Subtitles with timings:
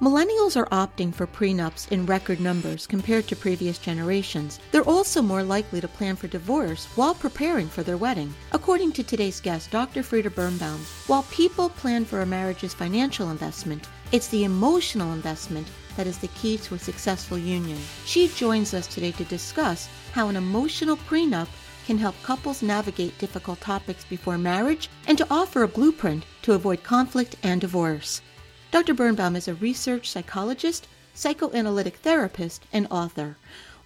[0.00, 4.58] Millennials are opting for prenups in record numbers compared to previous generations.
[4.72, 8.32] They're also more likely to plan for divorce while preparing for their wedding.
[8.52, 10.02] According to today's guest, Dr.
[10.02, 16.06] Frieda Birnbaum, while people plan for a marriage's financial investment, it's the emotional investment that
[16.06, 17.78] is the key to a successful union.
[18.06, 21.48] She joins us today to discuss how an emotional prenup
[21.86, 26.82] can help couples navigate difficult topics before marriage and to offer a blueprint to avoid
[26.82, 28.22] conflict and divorce.
[28.70, 28.94] Dr.
[28.94, 33.36] Birnbaum is a research psychologist, psychoanalytic therapist, and author.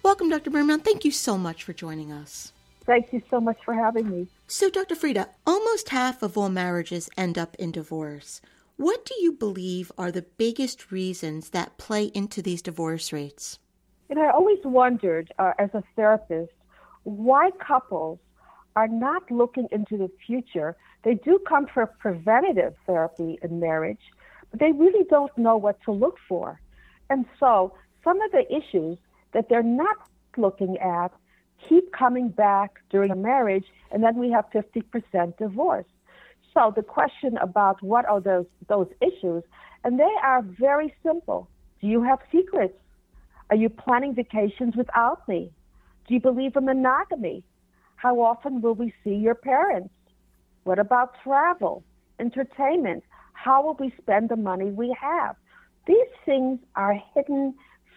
[0.03, 0.51] Welcome, Dr.
[0.51, 0.81] Birnbaum.
[0.81, 2.53] Thank you so much for joining us.
[2.85, 4.27] Thank you so much for having me.
[4.45, 4.93] So, Dr.
[4.93, 8.41] Frieda, almost half of all marriages end up in divorce.
[8.77, 13.57] What do you believe are the biggest reasons that play into these divorce rates?
[14.11, 16.53] And I always wondered, uh, as a therapist,
[17.05, 18.19] why couples
[18.75, 20.75] are not looking into the future.
[21.03, 24.11] They do come for preventative therapy in marriage,
[24.59, 26.59] they really don't know what to look for.
[27.09, 28.97] And so some of the issues
[29.33, 29.97] that they're not
[30.37, 31.11] looking at
[31.67, 35.85] keep coming back during a marriage, and then we have 50% divorce.
[36.53, 39.43] So the question about what are those, those issues,
[39.83, 41.49] and they are very simple.
[41.81, 42.77] Do you have secrets?
[43.49, 45.51] Are you planning vacations without me?
[46.07, 47.43] Do you believe in monogamy?
[47.95, 49.93] How often will we see your parents?
[50.63, 51.83] What about travel,
[52.19, 53.03] entertainment?
[53.45, 55.35] How will we spend the money we have?
[55.85, 57.53] These things are hidden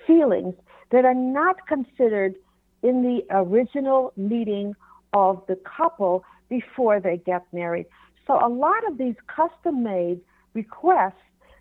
[0.07, 0.55] feelings
[0.93, 2.35] that are not considered
[2.83, 4.75] in the original meeting
[5.15, 7.87] of the couple before they get married.
[8.27, 10.21] So a lot of these custom made
[10.53, 11.15] requests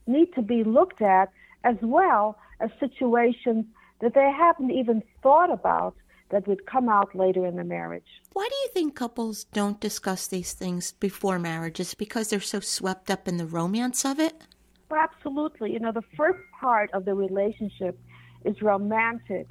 [0.06, 1.32] need to be looked at
[1.64, 3.64] as well as situations
[4.02, 5.96] that they haven't even thought about
[6.30, 8.22] that would come out later in the marriage.
[8.34, 11.80] Why do you think couples don't discuss these things before marriage?
[11.80, 14.44] Is because they're so swept up in the romance of it?
[14.90, 15.74] Well, absolutely.
[15.74, 18.00] You know, the first part of the relationship
[18.46, 19.50] is romantic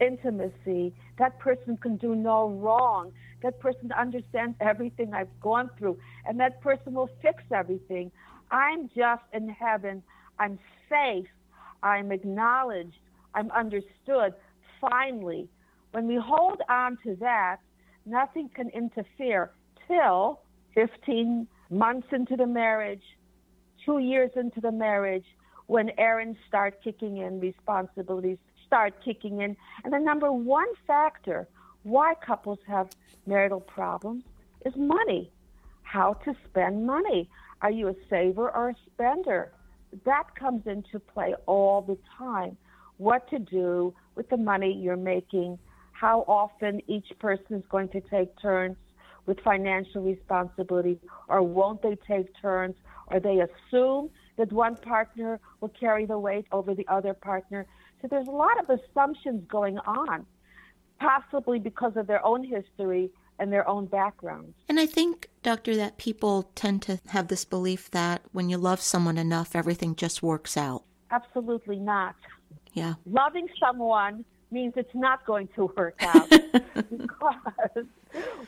[0.00, 0.94] intimacy.
[1.18, 3.12] That person can do no wrong.
[3.42, 8.10] That person understands everything I've gone through, and that person will fix everything.
[8.50, 10.02] I'm just in heaven.
[10.38, 11.28] I'm safe.
[11.82, 12.98] I'm acknowledged.
[13.34, 14.34] I'm understood.
[14.80, 15.48] Finally,
[15.92, 17.58] when we hold on to that,
[18.06, 19.50] nothing can interfere
[19.86, 20.40] till
[20.74, 23.02] 15 months into the marriage,
[23.84, 25.24] two years into the marriage,
[25.66, 29.56] when errands start kicking in, responsibilities start kicking in.
[29.84, 31.48] And the number one factor
[31.82, 32.88] why couples have
[33.26, 34.24] marital problems
[34.66, 35.30] is money.
[35.82, 37.28] How to spend money.
[37.62, 39.52] Are you a saver or a spender?
[40.04, 42.56] That comes into play all the time.
[42.98, 45.58] What to do with the money you're making
[45.98, 48.76] how often each person is going to take turns
[49.26, 50.98] with financial responsibility,
[51.28, 52.76] or won't they take turns,
[53.08, 57.66] or they assume that one partner will carry the weight over the other partner.
[58.00, 60.24] So there's a lot of assumptions going on,
[61.00, 63.10] possibly because of their own history
[63.40, 64.54] and their own backgrounds.
[64.68, 68.80] And I think, Doctor, that people tend to have this belief that when you love
[68.80, 70.84] someone enough, everything just works out.
[71.10, 72.14] Absolutely not.
[72.72, 72.94] Yeah.
[73.04, 76.28] Loving someone means it's not going to work out
[76.90, 77.86] because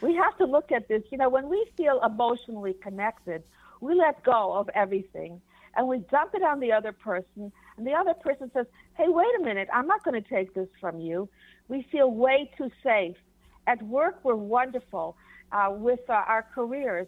[0.01, 1.03] we have to look at this.
[1.11, 3.43] You know, when we feel emotionally connected,
[3.81, 5.41] we let go of everything
[5.77, 7.53] and we dump it on the other person.
[7.77, 8.67] And the other person says,
[8.97, 11.29] Hey, wait a minute, I'm not going to take this from you.
[11.69, 13.17] We feel way too safe.
[13.67, 15.17] At work, we're wonderful
[15.53, 17.07] uh, with uh, our careers,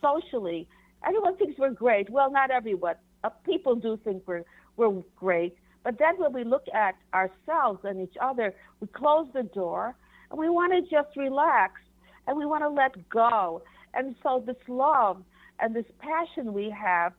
[0.00, 0.68] socially.
[1.06, 2.10] Everyone thinks we're great.
[2.10, 2.96] Well, not everyone.
[3.24, 4.44] Uh, people do think we're,
[4.76, 5.56] we're great.
[5.84, 9.96] But then when we look at ourselves and each other, we close the door
[10.30, 11.80] and we want to just relax
[12.26, 13.62] and we want to let go.
[13.94, 15.22] And so this love
[15.60, 17.12] and this passion we have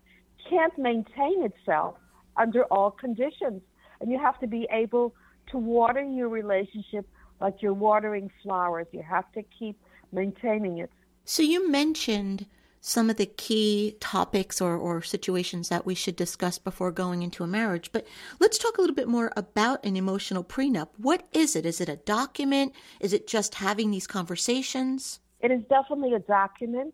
[0.49, 1.95] can't maintain itself
[2.37, 3.61] under all conditions.
[3.99, 5.13] And you have to be able
[5.51, 7.07] to water your relationship
[7.39, 8.87] like you're watering flowers.
[8.91, 9.77] You have to keep
[10.11, 10.91] maintaining it.
[11.25, 12.45] So you mentioned
[12.85, 17.41] some of the key topics or, or situations that we should discuss before going into
[17.41, 17.89] a marriage.
[17.93, 18.05] But
[18.41, 20.89] let's talk a little bit more about an emotional prenup.
[20.97, 21.65] What is it?
[21.65, 22.73] Is it a document?
[22.99, 25.21] Is it just having these conversations?
[25.39, 26.93] It is definitely a document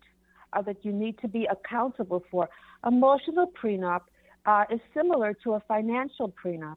[0.52, 2.48] uh, that you need to be accountable for.
[2.86, 4.02] Emotional prenup
[4.46, 6.76] uh, is similar to a financial prenup,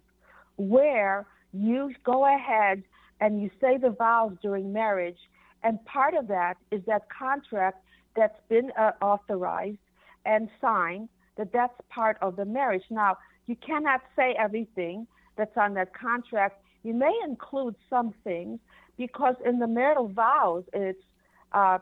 [0.58, 2.82] where you go ahead
[3.22, 5.20] and you say the vows during marriage,
[5.62, 7.78] and part of that is that contract
[8.16, 9.78] that's been uh, authorized
[10.26, 11.10] and signed.
[11.38, 12.84] That that's part of the marriage.
[12.92, 13.18] Now,
[13.48, 16.62] you cannot say everything that's on that contract.
[16.84, 18.60] You may include some things
[18.98, 21.02] because in the marital vows, it's
[21.54, 21.80] uh,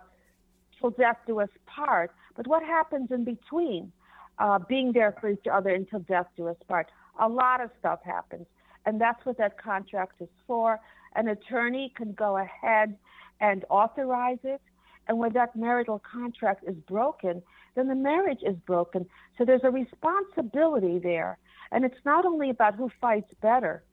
[0.80, 2.12] till death do us part.
[2.36, 3.92] But what happens in between?
[4.40, 6.88] Uh, being there for each other until death do us part.
[7.20, 8.48] A lot of stuff happens.
[8.86, 10.80] And that's what that contract is for.
[11.16, 12.98] An attorney can go ahead
[13.40, 14.62] and authorize it.
[15.08, 17.42] And when that marital contract is broken,
[17.76, 19.06] then the marriage is broken.
[19.38, 21.38] So there's a responsibility there.
[21.72, 23.84] And it's not only about who fights better,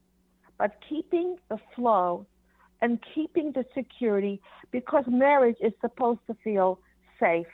[0.59, 2.27] but keeping the flow
[2.81, 4.41] and keeping the security
[4.71, 6.81] because marriage is supposed to feel
[7.21, 7.47] safe.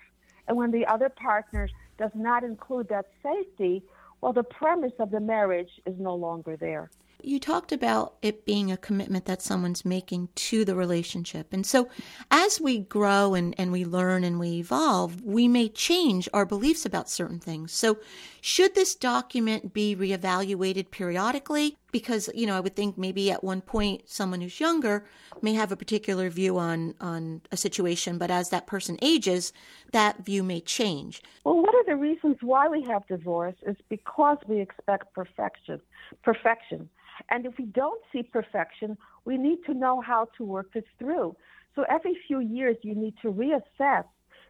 [0.49, 1.69] And when the other partner
[1.99, 3.83] does not include that safety,
[4.21, 6.91] well, the premise of the marriage is no longer there
[7.25, 11.53] you talked about it being a commitment that someone's making to the relationship.
[11.53, 11.89] And so
[12.31, 16.85] as we grow and, and we learn and we evolve, we may change our beliefs
[16.85, 17.73] about certain things.
[17.73, 17.99] So
[18.41, 21.77] should this document be reevaluated periodically?
[21.95, 25.07] Because, you know, I would think maybe at one point someone who's younger
[25.43, 29.53] may have a particular view on, on a situation, but as that person ages,
[29.93, 31.23] that view may change.
[31.45, 35.81] Well, one of the reasons why we have divorce is because we expect perfection.
[36.25, 36.89] Perfection.
[37.31, 41.37] And if we don't see perfection, we need to know how to work this through.
[41.77, 44.05] So every few years, you need to reassess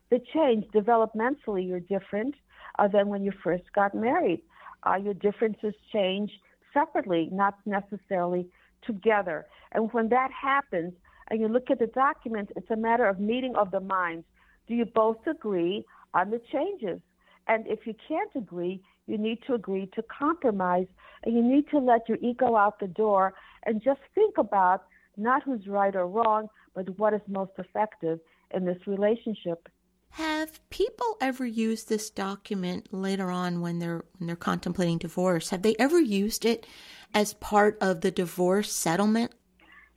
[0.08, 0.64] the change.
[0.72, 2.36] Developmentally, you're different
[2.78, 4.40] uh, than when you first got married.
[4.86, 6.30] Uh, your differences change
[6.74, 8.46] separately, not necessarily
[8.86, 9.46] together.
[9.72, 10.92] And when that happens,
[11.28, 14.26] and you look at the document, it's a matter of meeting of the minds.
[14.68, 17.00] Do you both agree on the changes?
[17.48, 20.86] And if you can't agree, you need to agree to compromise
[21.24, 23.34] and you need to let your ego out the door
[23.64, 24.84] and just think about
[25.16, 28.18] not who's right or wrong, but what is most effective
[28.50, 29.68] in this relationship.
[30.14, 35.50] Have people ever used this document later on when they're when they're contemplating divorce?
[35.50, 36.68] Have they ever used it
[37.12, 39.32] as part of the divorce settlement?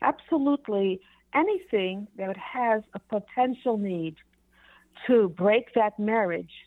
[0.01, 1.01] Absolutely.
[1.35, 4.15] Anything that has a potential need
[5.05, 6.65] to break that marriage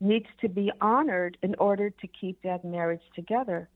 [0.00, 3.68] needs to be honored in order to keep that marriage together.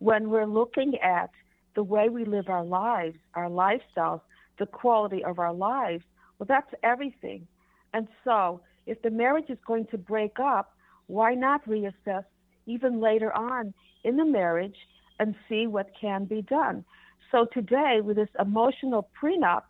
[0.00, 1.30] When we're looking at
[1.76, 4.22] the way we live our lives, our lifestyles,
[4.58, 6.02] the quality of our lives,
[6.40, 7.46] well, that's everything.
[7.92, 10.76] And so, if the marriage is going to break up,
[11.06, 12.24] why not reassess
[12.66, 13.72] even later on
[14.04, 14.76] in the marriage
[15.18, 16.84] and see what can be done?
[17.32, 19.62] So, today, with this emotional prenup,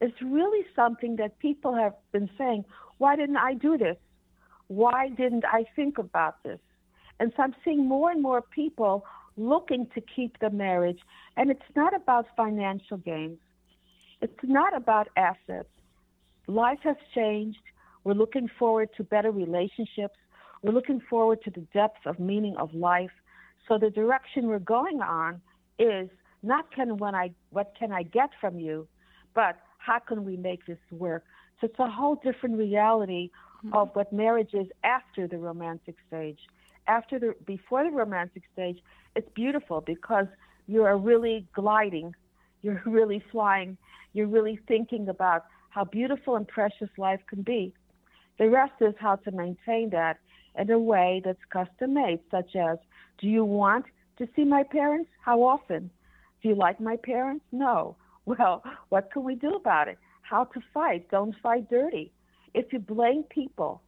[0.00, 2.64] it's really something that people have been saying,
[2.98, 3.96] why didn't I do this?
[4.72, 6.58] why didn't I think about this?
[7.20, 9.04] And so I'm seeing more and more people
[9.36, 11.00] looking to keep the marriage.
[11.36, 13.38] And it's not about financial gains,
[14.20, 15.68] it's not about assets.
[16.46, 17.60] Life has changed.
[18.04, 20.16] We're looking forward to better relationships.
[20.62, 23.10] We're looking forward to the depth of meaning of life.
[23.68, 25.40] So the direction we're going on
[25.78, 26.08] is
[26.42, 28.86] not can when I what can I get from you,
[29.34, 31.24] but how can we make this work?
[31.60, 33.30] So it's a whole different reality
[33.64, 33.74] mm-hmm.
[33.74, 36.38] of what marriage is after the romantic stage.
[36.88, 38.78] After the before the romantic stage,
[39.14, 40.26] it's beautiful because
[40.66, 42.14] you are really gliding,
[42.62, 43.76] you're really flying,
[44.12, 47.72] you're really thinking about how beautiful and precious life can be.
[48.38, 50.18] The rest is how to maintain that
[50.58, 52.76] in a way that's custom made, such as
[53.18, 53.86] do you want
[54.18, 55.10] to see my parents?
[55.24, 55.90] How often?
[56.42, 57.44] Do you like my parents?
[57.52, 57.96] No.
[58.24, 59.98] Well, what can we do about it?
[60.20, 61.10] How to fight?
[61.10, 62.12] Don't fight dirty
[62.54, 63.82] if you blame people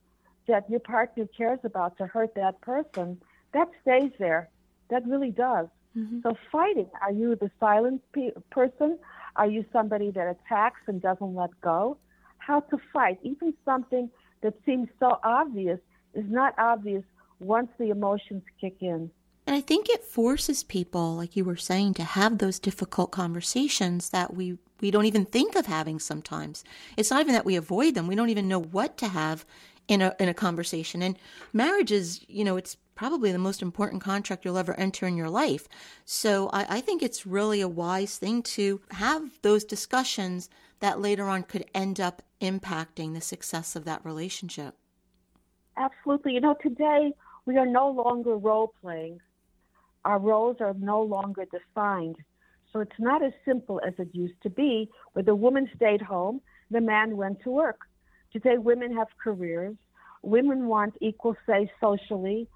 [0.49, 3.21] that your partner cares about to hurt that person,
[3.53, 4.49] that stays there.
[4.91, 5.69] That really does.
[5.97, 6.21] Mm-hmm.
[6.25, 8.99] So fighting, are you the silent pe- person?
[9.37, 11.97] Are you somebody that attacks and doesn't let go?
[12.39, 14.11] How to fight, even something
[14.43, 15.81] that seems so obvious
[16.15, 17.03] is not obvious
[17.41, 19.11] once the emotions kick in.
[19.47, 24.11] And I think it forces people, like you were saying, to have those difficult conversations
[24.11, 26.65] that we we don't even think of having sometimes.
[26.97, 28.07] It's not even that we avoid them.
[28.07, 29.45] We don't even know what to have
[29.87, 31.03] in a in a conversation.
[31.03, 31.19] And
[31.53, 35.31] marriage is, you know, it's probably the most important contract you'll ever enter in your
[35.31, 35.69] life.
[36.05, 40.49] So I, I think it's really a wise thing to have those discussions
[40.81, 44.75] that later on could end up impacting the success of that relationship.
[45.77, 46.35] Absolutely.
[46.35, 47.13] You know, today
[47.47, 49.21] we are no longer role playing.
[50.05, 52.17] Our roles are no longer defined.
[52.73, 56.41] So it's not as simple as it used to be, where the woman stayed home,
[56.71, 57.81] the man went to work.
[58.33, 59.77] Today, women have careers.
[60.23, 62.49] Women want equal say socially.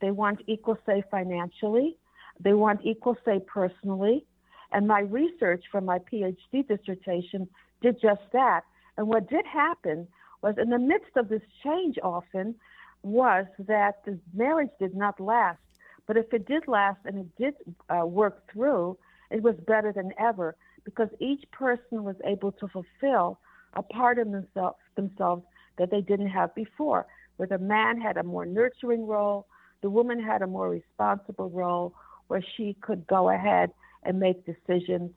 [0.00, 1.96] They want equal say financially.
[2.40, 4.24] They want equal say personally.
[4.72, 7.48] And my research from my PhD dissertation
[7.80, 8.62] did just that.
[8.96, 10.08] And what did happen
[10.42, 12.54] was in the midst of this change often
[13.02, 15.60] was that the marriage did not last.
[16.06, 17.54] But if it did last and it did
[17.88, 18.96] uh, work through,
[19.30, 23.38] it was better than ever because each person was able to fulfill
[23.74, 25.42] a part of themselves, themselves
[25.78, 29.46] that they didn't have before, where the man had a more nurturing role,
[29.86, 31.94] the woman had a more responsible role,
[32.26, 33.70] where she could go ahead
[34.02, 35.12] and make decisions.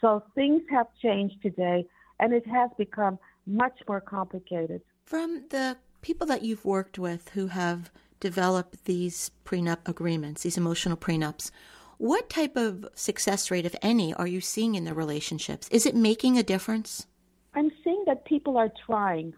[0.00, 1.84] So things have changed today,
[2.20, 4.80] and it has become much more complicated.
[5.06, 10.96] From the people that you've worked with who have developed these prenup agreements, these emotional
[10.96, 11.50] prenups,
[11.98, 15.66] what type of success rate, if any, are you seeing in the relationships?
[15.72, 17.08] Is it making a difference?
[17.54, 19.34] I'm seeing that people are trying.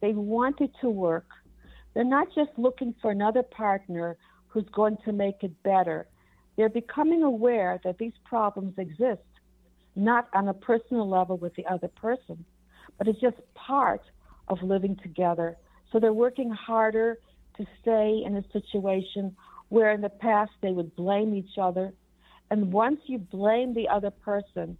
[0.00, 1.26] They want it to work.
[1.98, 6.06] They're not just looking for another partner who's going to make it better.
[6.56, 9.26] They're becoming aware that these problems exist,
[9.96, 12.44] not on a personal level with the other person,
[12.98, 14.02] but it's just part
[14.46, 15.56] of living together.
[15.90, 17.18] So they're working harder
[17.56, 19.34] to stay in a situation
[19.68, 21.92] where in the past they would blame each other.
[22.52, 24.78] And once you blame the other person,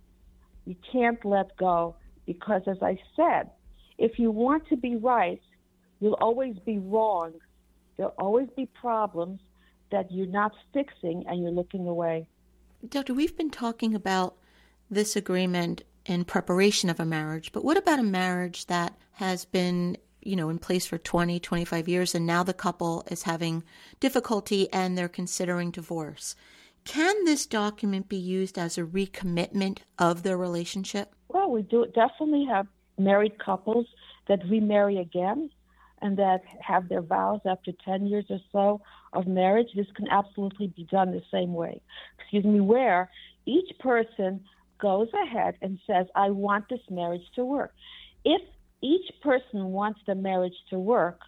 [0.67, 1.97] you can't let go
[2.27, 3.51] because, as I said,
[3.99, 5.41] if you want to be right,
[6.01, 7.35] you'll always be wrong.
[7.97, 9.41] There'll always be problems
[9.91, 12.29] that you're not fixing and you're looking away.
[12.89, 14.37] Doctor, we've been talking about
[14.91, 19.97] this agreement in preparation of a marriage, but what about a marriage that has been
[20.23, 23.63] you know in place for 20 25 years and now the couple is having
[24.01, 26.35] difficulty and they're considering divorce
[26.85, 32.45] can this document be used as a recommitment of their relationship well we do definitely
[32.45, 32.67] have
[32.99, 33.87] married couples
[34.27, 35.49] that remarry again
[36.03, 38.81] and that have their vows after 10 years or so
[39.13, 41.81] of marriage this can absolutely be done the same way
[42.19, 43.11] excuse me where
[43.47, 44.45] each person
[44.81, 47.73] goes ahead and says i want this marriage to work
[48.25, 48.43] if
[48.83, 51.21] each person wants the marriage to work,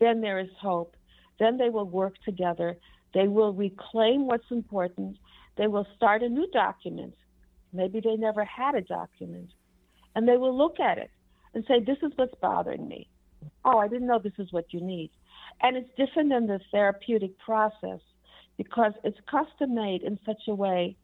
[0.00, 0.96] then there is hope.
[1.38, 2.76] Then they will work together.
[3.14, 5.16] They will reclaim what's important.
[5.56, 7.14] They will start a new document.
[7.72, 9.50] Maybe they never had a document.
[10.14, 11.10] And they will look at it
[11.54, 13.08] and say, This is what's bothering me.
[13.64, 15.10] Oh, I didn't know this is what you need.
[15.60, 18.00] And it's different than the therapeutic process
[18.56, 20.96] because it's custom made in such a way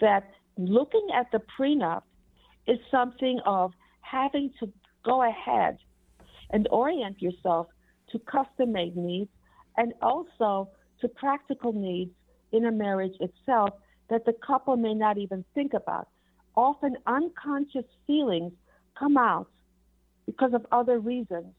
[0.00, 2.02] that looking at the prenup
[2.66, 4.70] is something of having to
[5.04, 5.78] go ahead
[6.50, 7.68] and orient yourself
[8.10, 9.30] to custom made needs
[9.76, 10.68] and also
[11.00, 12.10] to practical needs
[12.52, 13.70] in a marriage itself
[14.08, 16.08] that the couple may not even think about.
[16.56, 18.52] Often unconscious feelings
[18.98, 19.48] come out
[20.26, 21.54] because of other reasons,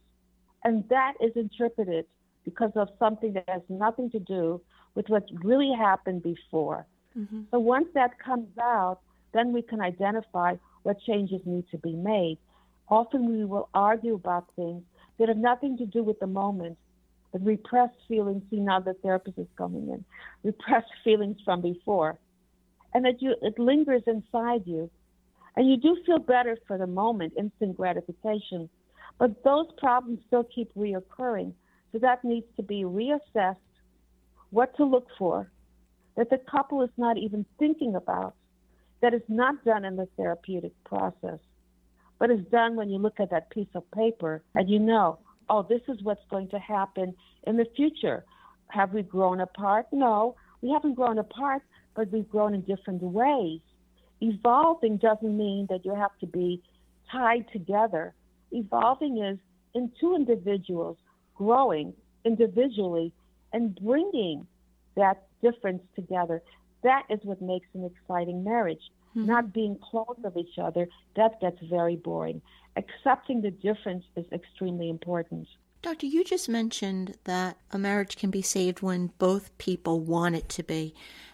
[0.63, 2.06] and that is interpreted
[2.44, 4.62] because of something that has nothing to do
[4.96, 6.86] with what really happened before.
[7.18, 7.41] Mm-hmm.
[7.51, 9.00] So once that comes out,
[9.34, 12.38] then we can identify what changes need to be made.
[12.89, 14.84] Often we will argue about things
[15.18, 16.77] that have nothing to do with the moment,
[17.32, 18.44] but repressed feelings.
[18.50, 20.03] See, now the therapist is coming in.
[20.44, 22.18] Repressed feelings from before,
[22.94, 24.89] and that you it lingers inside you,
[25.56, 28.70] and you do feel better for the moment, instant gratification,
[29.18, 31.53] but those problems still keep reoccurring.
[31.91, 33.58] So that needs to be reassessed.
[34.50, 35.50] What to look for,
[36.18, 38.36] that the couple is not even thinking about,
[39.01, 41.39] that is not done in the therapeutic process
[42.22, 45.18] but it's done when you look at that piece of paper and you know,
[45.50, 47.15] oh, this is what's going to happen
[47.48, 48.24] in the future.
[48.68, 49.88] Have we grown apart?
[49.91, 51.63] No, we haven't grown apart,
[51.96, 53.60] but we've grown in different ways.
[54.22, 56.62] Evolving doesn't mean that you have to be
[57.12, 58.13] tied together.
[58.51, 59.38] Evolving is
[59.74, 60.98] in two individuals
[61.36, 61.93] growing
[62.25, 63.13] individually
[63.53, 64.46] and bringing
[64.96, 66.41] that difference together.
[66.84, 68.81] That is what makes an exciting marriage
[69.15, 69.27] mm-hmm.
[69.27, 72.41] not being clones of each other, that gets very boring.
[72.77, 75.48] Accepting the difference is extremely important.
[75.81, 80.48] Doctor, you just mentioned that a marriage can be saved when both people want it
[80.50, 80.93] to be.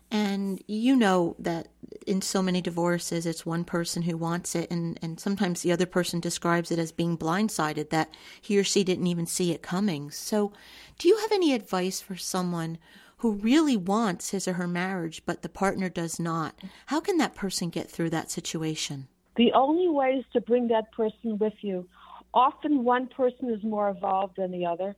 [0.10, 1.68] And you know that
[2.06, 5.86] in so many divorces, it's one person who wants it, and, and sometimes the other
[5.86, 8.10] person describes it as being blindsided, that
[8.42, 10.10] he or she didn't even see it coming.
[10.10, 10.54] So,
[10.98, 12.78] do you have any advice for someone
[13.18, 16.56] who really wants his or her marriage, but the partner does not.
[16.88, 19.08] How can that person get through that situation?
[19.36, 21.88] The only way is to bring that person with you.
[22.34, 24.96] Often one person is more evolved than the other.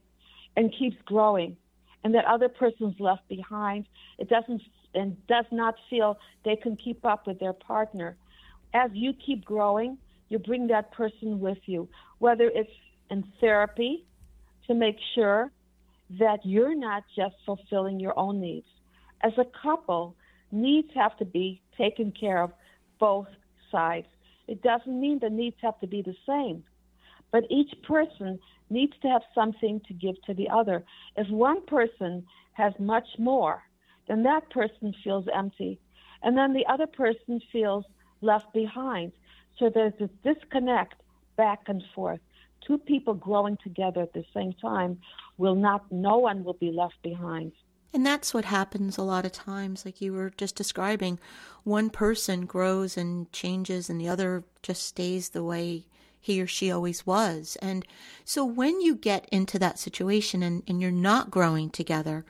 [0.58, 1.56] and keeps growing,
[2.04, 3.86] and that other person's left behind.
[4.18, 4.62] It doesn't
[4.94, 8.18] and does not feel they can keep up with their partner.
[8.74, 9.98] As you keep growing,
[10.30, 11.88] you bring that person with you,
[12.20, 12.70] whether it's
[13.10, 14.06] in therapy
[14.68, 15.52] to make sure
[16.20, 18.68] that you're not just fulfilling your own needs.
[19.22, 20.16] As a couple,
[20.52, 22.52] needs have to be taken care of
[23.00, 23.28] both
[23.72, 24.08] sides.
[24.48, 26.64] It doesn't mean the needs have to be the same,
[27.32, 30.84] but each person needs to have something to give to the other.
[31.16, 33.62] If one person has much more,
[34.10, 35.80] then that person feels empty.
[36.24, 37.86] And then the other person feels
[38.22, 39.14] left behind.
[39.58, 40.96] So there's this disconnect
[41.38, 42.20] back and forth.
[42.66, 45.00] Two people growing together at the same time
[45.38, 47.54] will not, no one will be left behind.
[47.94, 51.20] And that's what happens a lot of times, like you were just describing.
[51.64, 55.86] One person grows and changes, and the other just stays the way
[56.20, 57.58] he or she always was.
[57.62, 57.86] And
[58.26, 62.26] so when you get into that situation and, and you're not growing together,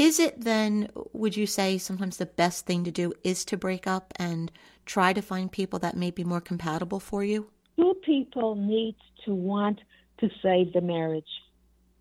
[0.00, 3.86] is it then, would you say, sometimes the best thing to do is to break
[3.86, 4.50] up and
[4.86, 7.50] try to find people that may be more compatible for you?
[7.76, 9.78] Two people need to want
[10.20, 11.28] to save the marriage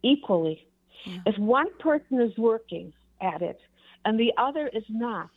[0.01, 0.65] equally.
[1.05, 1.17] Yeah.
[1.25, 3.59] If one person is working at it
[4.05, 5.29] and the other is not,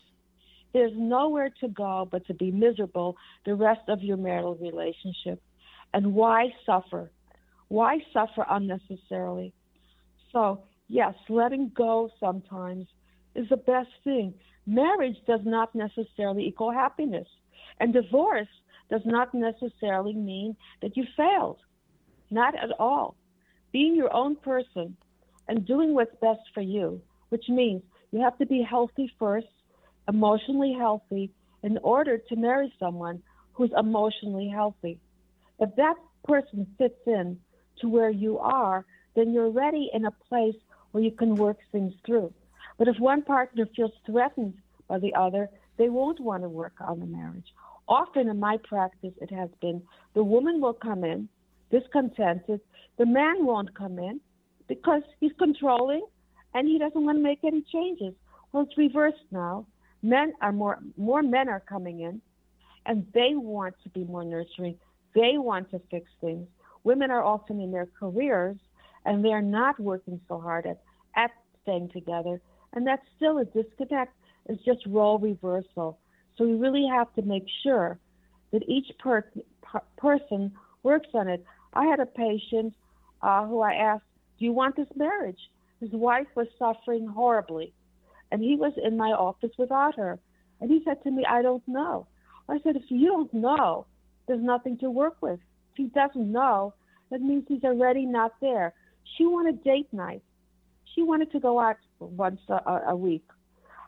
[0.72, 5.42] there's nowhere to go but to be miserable the rest of your marital relationship.
[5.92, 7.10] And why suffer?
[7.66, 9.52] Why suffer unnecessarily?
[10.30, 12.86] So, yes, letting go sometimes
[13.34, 14.34] is the best thing.
[14.66, 17.26] Marriage does not necessarily equal happiness,
[17.80, 18.52] and divorce
[18.90, 21.58] does not necessarily mean that you failed.
[22.30, 23.16] Not at all.
[23.72, 24.94] Being your own person
[25.48, 29.46] and doing what's best for you, which means you have to be healthy first,
[30.08, 31.30] emotionally healthy,
[31.62, 33.22] in order to marry someone
[33.54, 35.00] who's emotionally healthy.
[35.58, 35.94] If that
[36.24, 37.38] person fits in
[37.80, 38.84] to where you are,
[39.16, 40.56] then you're ready in a place
[40.92, 42.32] where you can work things through.
[42.78, 44.54] But if one partner feels threatened
[44.88, 47.52] by the other, they won't want to work on the marriage.
[47.88, 49.82] Often in my practice, it has been
[50.14, 51.28] the woman will come in
[51.72, 52.60] discontented,
[52.98, 54.20] the man won't come in
[54.68, 56.06] because he's controlling
[56.54, 58.14] and he doesn't want to make any changes.
[58.52, 59.66] Well, it's reversed now.
[60.02, 62.20] Men are more, more men are coming in
[62.86, 64.76] and they want to be more nurturing.
[65.14, 66.46] They want to fix things.
[66.84, 68.56] Women are often in their careers
[69.04, 70.80] and they're not working so hard at,
[71.16, 71.30] at
[71.62, 72.40] staying together.
[72.72, 74.14] And that's still a disconnect.
[74.46, 75.98] It's just role reversal.
[76.36, 77.98] So we really have to make sure
[78.52, 79.30] that each per-
[79.62, 81.44] per- person works on it.
[81.74, 82.74] I had a patient
[83.22, 84.04] uh, who I asked,
[84.38, 85.38] Do you want this marriage?
[85.80, 87.72] His wife was suffering horribly,
[88.30, 90.18] and he was in my office without her.
[90.60, 92.06] And he said to me, I don't know.
[92.48, 93.86] I said, If you don't know,
[94.26, 95.40] there's nothing to work with.
[95.72, 96.74] If he doesn't know,
[97.10, 98.74] that means he's already not there.
[99.16, 100.22] She wanted date night.
[100.94, 103.24] She wanted to go out once a, a week.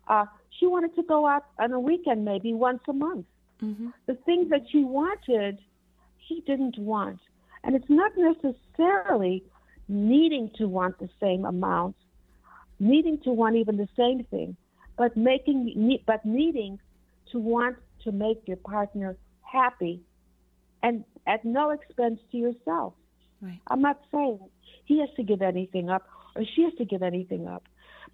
[0.09, 0.27] Uh,
[0.59, 3.27] she wanted to go out on a weekend, maybe once a month.
[3.63, 3.89] Mm-hmm.
[4.07, 5.59] The things that she wanted,
[6.19, 7.21] he didn't want.
[7.63, 9.43] And it's not necessarily
[9.89, 11.97] needing to want the same amount,
[12.79, 14.57] needing to want even the same thing,
[14.97, 16.79] but making but needing
[17.33, 20.01] to want to make your partner happy
[20.83, 22.93] and at no expense to yourself.
[23.41, 23.61] Right.
[23.69, 24.41] I'm not saying
[24.85, 27.65] he has to give anything up or she has to give anything up.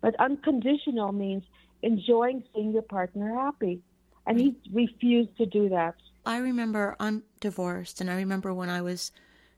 [0.01, 1.45] But unconditional means
[1.83, 3.83] enjoying seeing your partner happy.
[4.27, 5.95] And he refused to do that.
[6.27, 9.13] I remember I'm divorced, and I remember when I was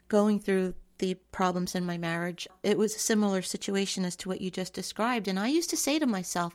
[0.08, 4.40] going through the problems in my marriage, it was a similar situation as to what
[4.40, 5.26] you just described.
[5.26, 6.54] And I used to say to myself,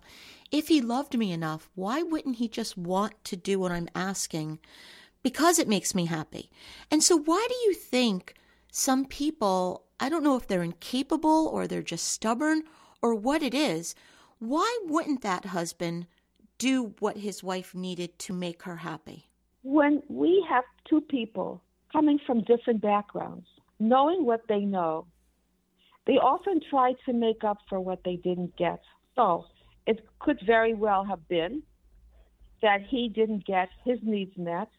[0.52, 4.60] if he loved me enough, why wouldn't he just want to do what I'm asking?
[5.22, 6.50] Because it makes me happy.
[6.90, 8.36] And so, why do you think
[8.72, 12.64] some people, I don't know if they're incapable or they're just stubborn
[13.02, 13.96] or what it is,
[14.40, 16.08] why wouldn't that husband
[16.58, 19.28] do what his wife needed to make her happy?
[19.64, 23.48] When we have two people coming from different backgrounds,
[23.80, 25.08] knowing what they know,
[26.06, 28.80] they often try to make up for what they didn't get.
[29.16, 29.46] So
[29.86, 31.64] it could very well have been
[32.62, 34.70] that he didn't get his needs met,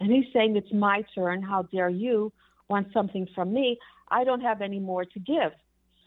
[0.00, 1.42] and he's saying, It's my turn.
[1.42, 2.32] How dare you
[2.68, 3.78] want something from me?
[4.08, 5.52] I don't have any more to give.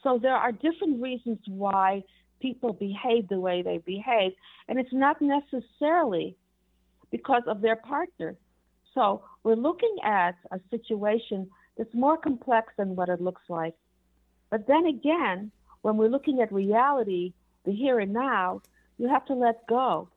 [0.03, 2.03] So there are different reasons why
[2.39, 4.33] people behave the way they behave,
[4.67, 6.35] and it's not necessarily
[7.11, 8.35] because of their partner.
[8.93, 13.75] So we're looking at a situation that's more complex than what it looks like.
[14.49, 17.33] But then again, when we're looking at reality,
[17.65, 18.61] the here and now,
[18.97, 20.09] you have to let go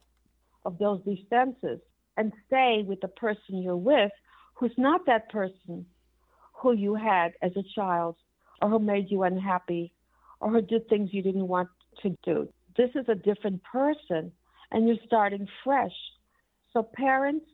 [0.65, 1.79] of those defenses
[2.17, 4.11] and stay with the person you're with
[4.55, 5.85] who's not that person
[6.61, 8.15] who you had as a child
[8.61, 9.91] or who made you unhappy
[10.39, 11.69] or who did things you didn't want
[12.01, 12.47] to do.
[12.77, 14.31] This is a different person,
[14.71, 15.91] and you're starting fresh.
[16.73, 17.45] So parents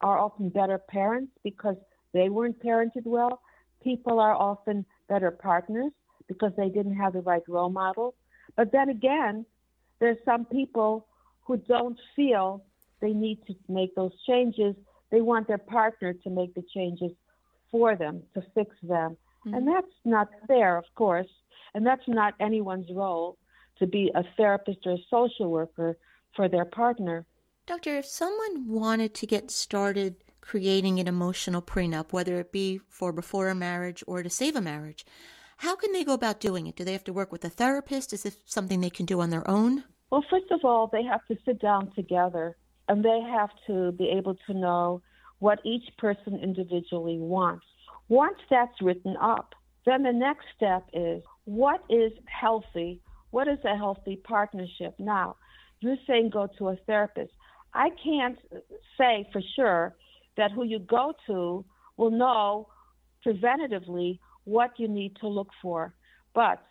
[0.00, 1.76] are often better parents because
[2.12, 3.40] they weren't parented well.
[3.82, 5.92] People are often better partners
[6.26, 8.14] because they didn't have the right role model.
[8.56, 9.46] But then again,
[10.00, 11.06] there's some people
[11.44, 12.64] who don't feel
[13.00, 14.74] they need to make those changes.
[15.10, 17.12] They want their partner to make the changes
[17.70, 19.16] for them, to fix them.
[19.46, 19.54] Mm-hmm.
[19.54, 21.28] And that's not fair, of course.
[21.74, 23.36] And that's not anyone's role
[23.78, 25.96] to be a therapist or a social worker
[26.34, 27.26] for their partner.
[27.66, 33.12] Doctor, if someone wanted to get started creating an emotional prenup, whether it be for
[33.12, 35.04] before a marriage or to save a marriage,
[35.58, 36.76] how can they go about doing it?
[36.76, 38.12] Do they have to work with a therapist?
[38.12, 39.84] Is this something they can do on their own?
[40.10, 42.56] Well, first of all, they have to sit down together
[42.88, 45.02] and they have to be able to know
[45.38, 47.64] what each person individually wants.
[48.08, 49.54] Once that's written up,
[49.86, 53.00] then the next step is what is healthy?
[53.30, 54.94] What is a healthy partnership?
[54.98, 55.36] Now,
[55.80, 57.32] you're saying go to a therapist.
[57.74, 58.38] I can't
[58.96, 59.94] say for sure
[60.36, 61.64] that who you go to
[61.96, 62.68] will know
[63.24, 65.94] preventatively what you need to look for.
[66.34, 66.62] But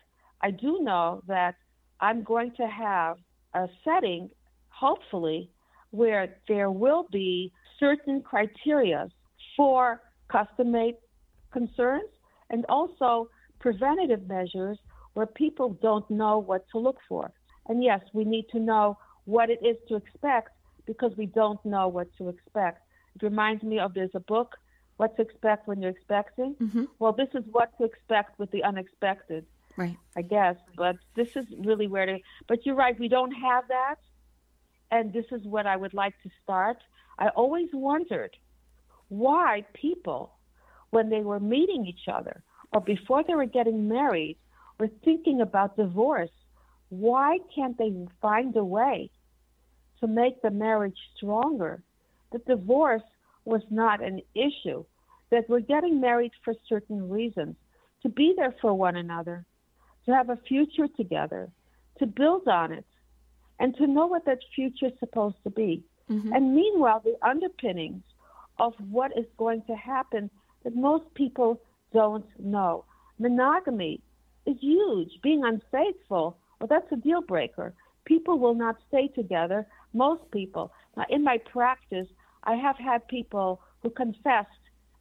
[0.42, 1.56] I do know that
[2.00, 3.18] I'm going to have
[3.54, 4.30] a setting,
[4.70, 5.52] hopefully,
[5.92, 9.10] where there will be certain criteria
[9.56, 10.96] for custom made
[11.52, 12.10] concerns
[12.50, 14.78] and also preventative measures
[15.14, 17.32] where people don't know what to look for.
[17.68, 20.52] And yes, we need to know what it is to expect
[20.86, 22.84] because we don't know what to expect.
[23.16, 24.56] It reminds me of there's a book,
[24.98, 26.56] What to Expect When You're Expecting.
[26.56, 26.86] Mm-hmm.
[27.00, 29.46] Well, this is what to expect with the unexpected.
[29.76, 29.98] Right.
[30.16, 32.18] I guess, but this is really where to.
[32.48, 33.98] But you're right, we don't have that,
[34.90, 36.78] and this is what I would like to start.
[37.18, 38.36] I always wondered
[39.10, 40.34] why people,
[40.92, 44.38] when they were meeting each other or before they were getting married,
[44.80, 46.30] were thinking about divorce.
[46.90, 49.10] Why can't they find a way
[50.00, 51.82] to make the marriage stronger?
[52.32, 53.04] That divorce
[53.46, 54.84] was not an issue,
[55.32, 57.56] that we're getting married for certain reasons,
[58.04, 59.46] to be there for one another,
[60.06, 61.50] to have a future together,
[62.00, 62.86] to build on it,
[63.60, 65.84] and to know what that future is supposed to be.
[66.10, 66.34] Mm-hmm.
[66.34, 68.04] And meanwhile, the underpinnings
[68.60, 70.30] of what is going to happen
[70.64, 71.60] that most people
[71.94, 72.86] don't know.
[73.20, 74.02] Monogamy
[74.46, 75.12] is huge.
[75.22, 77.74] Being unfaithful, well, that's a deal breaker.
[78.06, 79.68] People will not stay together.
[79.94, 80.72] Most people.
[80.96, 82.08] Now, in my practice,
[82.44, 84.50] I have had people who confessed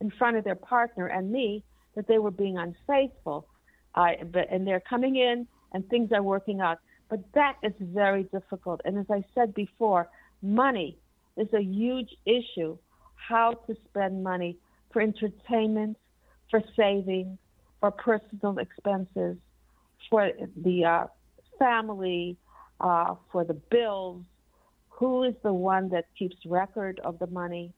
[0.01, 1.62] in front of their partner and me
[1.95, 3.47] that they were being unfaithful.
[3.95, 6.79] I, but, and they're coming in and things are working out.
[7.09, 8.81] But that is very difficult.
[8.85, 10.09] And as I said before,
[10.42, 10.99] money
[11.37, 12.77] is a huge issue.
[13.29, 14.57] How to spend money
[14.92, 15.96] for entertainment,
[16.51, 17.38] for saving,
[17.81, 19.37] for personal expenses,
[20.09, 20.31] for
[20.62, 21.07] the uh,
[21.59, 22.37] family,
[22.81, 24.22] uh, for the bills.
[24.90, 27.72] Who is the one that keeps record of the money?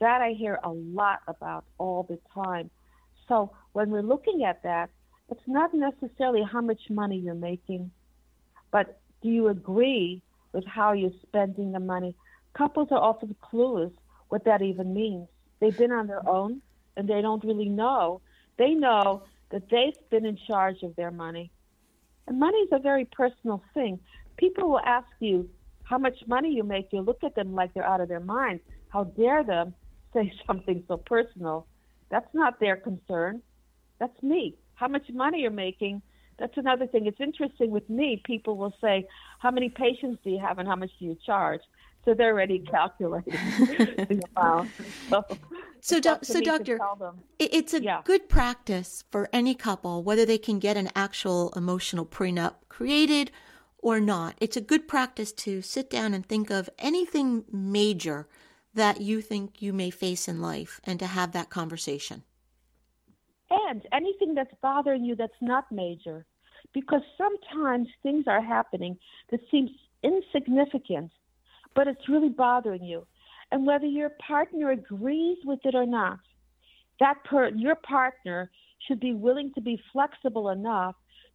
[0.00, 2.70] That I hear a lot about all the time.
[3.26, 4.90] So when we're looking at that,
[5.30, 7.90] it's not necessarily how much money you're making,
[8.70, 10.22] but do you agree
[10.52, 12.14] with how you're spending the money?
[12.54, 13.92] Couples are often clueless
[14.28, 15.28] what that even means.
[15.60, 16.60] They've been on their own
[16.96, 18.20] and they don't really know.
[18.58, 21.50] They know that they've been in charge of their money.
[22.26, 23.98] And money is a very personal thing.
[24.36, 25.48] People will ask you
[25.84, 26.88] how much money you make.
[26.92, 28.62] You look at them like they're out of their minds.
[28.88, 29.74] How dare them
[30.12, 31.66] say something so personal?
[32.10, 33.42] That's not their concern.
[33.98, 34.56] That's me.
[34.74, 36.02] How much money you're making
[36.38, 37.06] that's another thing.
[37.06, 38.22] It's interesting with me.
[38.24, 41.60] People will say, "How many patients do you have, and how much do you charge?"
[42.04, 44.70] So they're already calculating the amount.
[45.10, 45.24] So,
[45.80, 46.78] so, do, so doctor,
[47.38, 48.02] it's a yeah.
[48.04, 53.30] good practice for any couple, whether they can get an actual emotional prenup created
[53.78, 54.36] or not.
[54.40, 58.26] It's a good practice to sit down and think of anything major
[58.74, 62.22] that you think you may face in life, and to have that conversation
[63.50, 66.26] and anything that's bothering you that's not major.
[66.74, 68.98] Because sometimes things are happening
[69.30, 69.70] that seems
[70.02, 71.10] insignificant,
[71.74, 73.06] but it's really bothering you.
[73.50, 76.18] And whether your partner agrees with it or not,
[77.00, 78.50] that per- your partner
[78.86, 80.94] should be willing to be flexible enough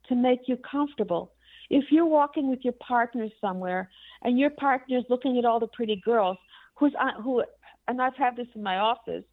[0.10, 1.32] to make you comfortable.
[1.69, 3.89] If you're walking with your partner somewhere
[4.21, 6.38] and your partner is looking at all the pretty girls,
[6.76, 7.43] who's on, who,
[7.88, 9.23] and I've had this in my office,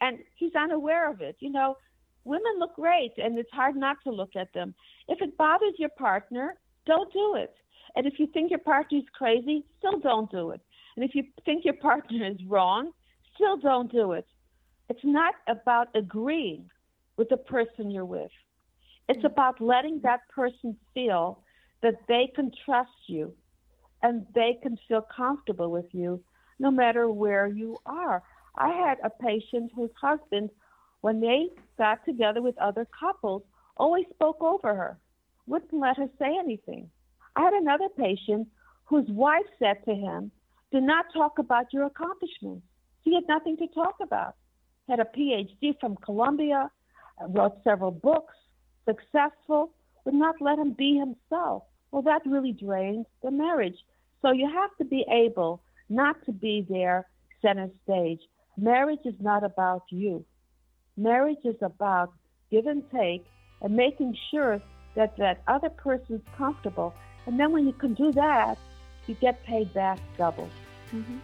[0.00, 1.36] and he's unaware of it.
[1.40, 1.76] You know,
[2.24, 4.74] women look great and it's hard not to look at them.
[5.08, 6.56] If it bothers your partner,
[6.86, 7.54] don't do it.
[7.96, 10.60] And if you think your partner is crazy, still don't do it.
[10.96, 12.92] And if you think your partner is wrong,
[13.34, 14.26] still don't do it.
[14.88, 16.68] It's not about agreeing
[17.16, 18.30] with the person you're with.
[19.08, 21.42] It's about letting that person feel
[21.82, 23.34] that they can trust you
[24.02, 26.22] and they can feel comfortable with you
[26.58, 28.22] no matter where you are.
[28.56, 30.50] I had a patient whose husband,
[31.02, 33.42] when they got together with other couples,
[33.76, 34.98] always spoke over her,
[35.46, 36.88] wouldn't let her say anything.
[37.36, 38.48] I had another patient
[38.84, 40.30] whose wife said to him,
[40.70, 42.64] Do not talk about your accomplishments.
[43.02, 44.36] He had nothing to talk about.
[44.88, 46.70] Had a PhD from Columbia,
[47.28, 48.34] wrote several books,
[48.84, 49.72] successful,
[50.04, 51.64] would not let him be himself.
[51.90, 53.76] Well, that really drained the marriage.
[54.20, 57.06] So you have to be able not to be there
[57.40, 58.20] center stage.
[58.56, 60.24] Marriage is not about you.
[60.96, 62.12] Marriage is about
[62.50, 63.24] give and take
[63.62, 64.60] and making sure
[64.94, 66.94] that that other person's comfortable.
[67.26, 68.58] And then when you can do that,
[69.06, 70.48] you get paid back double.
[70.94, 71.18] Mm-hmm.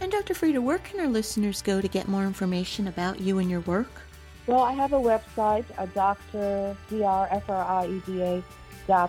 [0.00, 0.34] And Dr.
[0.34, 3.90] Frieda, where can our listeners go to get more information about you and your work?
[4.46, 5.86] Well, I have a website, a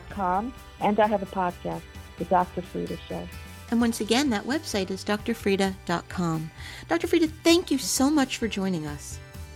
[0.09, 1.81] com, and I have a podcast,
[2.17, 2.62] The Dr.
[2.62, 3.27] Frieda Show.
[3.71, 6.51] And once again, that website is drfrieda.com.
[6.88, 7.07] Dr.
[7.07, 9.19] Frieda, thank you so much for joining us.